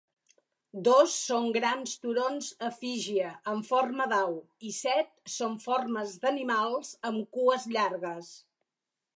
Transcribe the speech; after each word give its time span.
Dos 0.85 1.17
són 1.25 1.49
grans 1.57 1.91
turons-efígie 2.05 3.27
amb 3.53 3.69
forma 3.69 4.09
d'au 4.15 4.33
i 4.71 4.73
set 4.81 5.13
són 5.37 5.55
formes 5.67 6.19
d'animals 6.25 6.93
amb 7.11 7.29
cues 7.39 7.73
llargues. 7.77 8.37